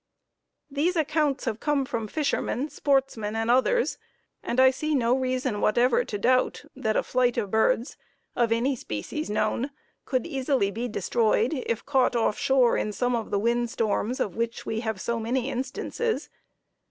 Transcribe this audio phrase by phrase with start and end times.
[0.71, 3.99] These accounts have come from fishermen, sportsmen and others,
[4.41, 7.97] and I see no reason whatever to doubt that a flight of birds
[8.35, 9.69] of any species known
[10.05, 14.35] could easily be destroyed if caught off shore in some of the wind storms of
[14.35, 16.31] which we have so many instances.